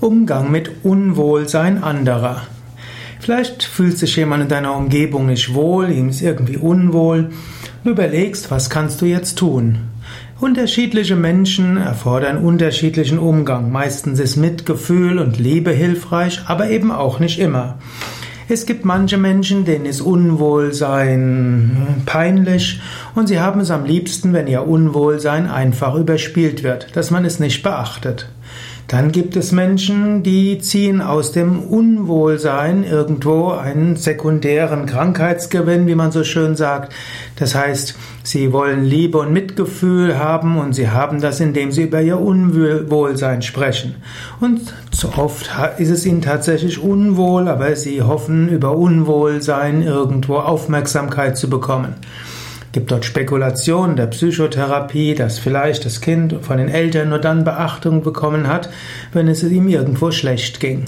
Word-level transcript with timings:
Umgang 0.00 0.52
mit 0.52 0.70
Unwohlsein 0.84 1.82
anderer. 1.82 2.42
Vielleicht 3.18 3.64
fühlt 3.64 3.98
sich 3.98 4.14
jemand 4.14 4.44
in 4.44 4.48
deiner 4.48 4.76
Umgebung 4.76 5.26
nicht 5.26 5.54
wohl, 5.54 5.90
ihm 5.90 6.10
ist 6.10 6.22
irgendwie 6.22 6.56
unwohl. 6.56 7.30
Du 7.82 7.90
überlegst, 7.90 8.48
was 8.52 8.70
kannst 8.70 9.00
du 9.00 9.06
jetzt 9.06 9.38
tun? 9.38 9.78
Unterschiedliche 10.38 11.16
Menschen 11.16 11.78
erfordern 11.78 12.38
unterschiedlichen 12.38 13.18
Umgang. 13.18 13.72
Meistens 13.72 14.20
ist 14.20 14.36
Mitgefühl 14.36 15.18
und 15.18 15.36
Liebe 15.36 15.72
hilfreich, 15.72 16.42
aber 16.46 16.70
eben 16.70 16.92
auch 16.92 17.18
nicht 17.18 17.40
immer. 17.40 17.78
Es 18.48 18.66
gibt 18.66 18.84
manche 18.84 19.18
Menschen, 19.18 19.64
denen 19.64 19.84
ist 19.84 20.00
Unwohlsein 20.00 22.04
peinlich 22.06 22.80
und 23.16 23.26
sie 23.26 23.40
haben 23.40 23.58
es 23.58 23.72
am 23.72 23.84
liebsten, 23.84 24.32
wenn 24.32 24.46
ihr 24.46 24.66
Unwohlsein 24.66 25.50
einfach 25.50 25.96
überspielt 25.96 26.62
wird, 26.62 26.96
dass 26.96 27.10
man 27.10 27.24
es 27.24 27.40
nicht 27.40 27.64
beachtet. 27.64 28.28
Dann 28.88 29.12
gibt 29.12 29.36
es 29.36 29.52
Menschen, 29.52 30.22
die 30.22 30.60
ziehen 30.60 31.02
aus 31.02 31.32
dem 31.32 31.60
Unwohlsein 31.60 32.84
irgendwo 32.84 33.50
einen 33.50 33.96
sekundären 33.96 34.86
Krankheitsgewinn, 34.86 35.86
wie 35.86 35.94
man 35.94 36.10
so 36.10 36.24
schön 36.24 36.56
sagt. 36.56 36.94
Das 37.36 37.54
heißt, 37.54 37.96
sie 38.22 38.50
wollen 38.50 38.86
Liebe 38.86 39.18
und 39.18 39.30
Mitgefühl 39.30 40.18
haben 40.18 40.56
und 40.56 40.72
sie 40.72 40.88
haben 40.88 41.20
das, 41.20 41.38
indem 41.40 41.70
sie 41.70 41.82
über 41.82 42.00
ihr 42.00 42.18
Unwohlsein 42.18 43.42
sprechen. 43.42 43.96
Und 44.40 44.72
zu 44.90 45.18
oft 45.18 45.50
ist 45.76 45.90
es 45.90 46.06
ihnen 46.06 46.22
tatsächlich 46.22 46.82
unwohl, 46.82 47.48
aber 47.48 47.76
sie 47.76 48.00
hoffen 48.00 48.48
über 48.48 48.74
Unwohlsein 48.74 49.82
irgendwo 49.82 50.36
Aufmerksamkeit 50.36 51.36
zu 51.36 51.50
bekommen 51.50 51.94
gibt 52.72 52.90
dort 52.90 53.04
Spekulationen 53.04 53.96
der 53.96 54.06
Psychotherapie, 54.06 55.14
dass 55.14 55.38
vielleicht 55.38 55.84
das 55.84 56.00
Kind 56.00 56.36
von 56.42 56.58
den 56.58 56.68
Eltern 56.68 57.08
nur 57.08 57.18
dann 57.18 57.44
Beachtung 57.44 58.02
bekommen 58.02 58.48
hat, 58.48 58.68
wenn 59.12 59.28
es 59.28 59.42
ihm 59.42 59.68
irgendwo 59.68 60.10
schlecht 60.10 60.60
ging. 60.60 60.84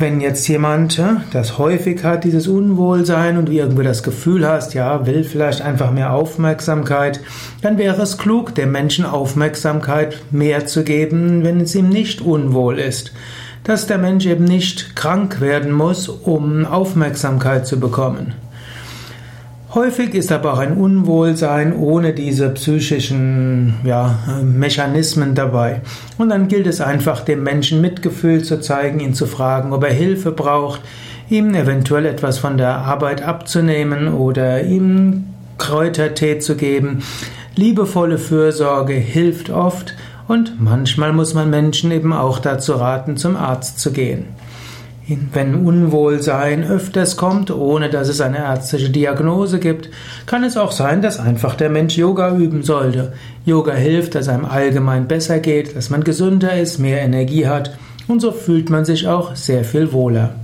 Wenn 0.00 0.20
jetzt 0.20 0.46
jemand 0.46 1.02
das 1.32 1.58
häufig 1.58 2.04
hat, 2.04 2.22
dieses 2.22 2.46
Unwohlsein 2.46 3.36
und 3.36 3.48
du 3.48 3.52
irgendwie 3.52 3.82
das 3.82 4.04
Gefühl 4.04 4.46
hast, 4.46 4.74
ja, 4.74 5.06
will 5.06 5.24
vielleicht 5.24 5.60
einfach 5.60 5.90
mehr 5.90 6.12
Aufmerksamkeit, 6.12 7.20
dann 7.62 7.78
wäre 7.78 8.00
es 8.00 8.16
klug, 8.16 8.54
dem 8.54 8.70
Menschen 8.70 9.04
Aufmerksamkeit 9.04 10.20
mehr 10.30 10.66
zu 10.66 10.84
geben, 10.84 11.42
wenn 11.42 11.60
es 11.60 11.74
ihm 11.74 11.88
nicht 11.88 12.20
unwohl 12.20 12.78
ist. 12.78 13.12
Dass 13.64 13.88
der 13.88 13.98
Mensch 13.98 14.26
eben 14.26 14.44
nicht 14.44 14.94
krank 14.94 15.40
werden 15.40 15.72
muss, 15.72 16.08
um 16.08 16.64
Aufmerksamkeit 16.64 17.66
zu 17.66 17.80
bekommen. 17.80 18.34
Häufig 19.74 20.14
ist 20.14 20.32
aber 20.32 20.54
auch 20.54 20.58
ein 20.58 20.78
Unwohlsein 20.78 21.76
ohne 21.76 22.14
diese 22.14 22.48
psychischen 22.48 23.74
ja, 23.84 24.18
Mechanismen 24.42 25.34
dabei. 25.34 25.82
Und 26.16 26.30
dann 26.30 26.48
gilt 26.48 26.66
es 26.66 26.80
einfach, 26.80 27.20
dem 27.20 27.42
Menschen 27.42 27.82
Mitgefühl 27.82 28.42
zu 28.42 28.60
zeigen, 28.60 28.98
ihn 28.98 29.12
zu 29.12 29.26
fragen, 29.26 29.74
ob 29.74 29.84
er 29.84 29.92
Hilfe 29.92 30.32
braucht, 30.32 30.80
ihm 31.28 31.54
eventuell 31.54 32.06
etwas 32.06 32.38
von 32.38 32.56
der 32.56 32.78
Arbeit 32.78 33.22
abzunehmen 33.22 34.08
oder 34.14 34.64
ihm 34.64 35.26
Kräutertee 35.58 36.38
zu 36.38 36.56
geben. 36.56 37.02
Liebevolle 37.54 38.16
Fürsorge 38.16 38.94
hilft 38.94 39.50
oft 39.50 39.94
und 40.28 40.62
manchmal 40.62 41.12
muss 41.12 41.34
man 41.34 41.50
Menschen 41.50 41.90
eben 41.90 42.14
auch 42.14 42.38
dazu 42.38 42.72
raten, 42.72 43.18
zum 43.18 43.36
Arzt 43.36 43.80
zu 43.80 43.92
gehen. 43.92 44.26
Wenn 45.32 45.54
Unwohlsein 45.54 46.64
öfters 46.64 47.16
kommt, 47.16 47.50
ohne 47.50 47.88
dass 47.88 48.08
es 48.08 48.20
eine 48.20 48.38
ärztliche 48.38 48.90
Diagnose 48.90 49.58
gibt, 49.58 49.88
kann 50.26 50.44
es 50.44 50.58
auch 50.58 50.70
sein, 50.70 51.00
dass 51.00 51.18
einfach 51.18 51.54
der 51.54 51.70
Mensch 51.70 51.96
Yoga 51.96 52.36
üben 52.36 52.62
sollte. 52.62 53.14
Yoga 53.46 53.72
hilft, 53.72 54.14
dass 54.14 54.28
einem 54.28 54.44
allgemein 54.44 55.08
besser 55.08 55.38
geht, 55.38 55.74
dass 55.74 55.88
man 55.88 56.04
gesünder 56.04 56.58
ist, 56.60 56.78
mehr 56.78 57.00
Energie 57.00 57.46
hat 57.46 57.78
und 58.06 58.20
so 58.20 58.32
fühlt 58.32 58.68
man 58.68 58.84
sich 58.84 59.08
auch 59.08 59.34
sehr 59.34 59.64
viel 59.64 59.92
wohler. 59.92 60.34